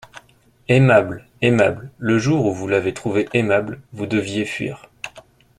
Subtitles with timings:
[0.67, 1.27] Aimable!
[1.43, 1.91] aimable!
[1.99, 4.89] Le jour où vous l'avez trouvée aimable, vous deviez fuir.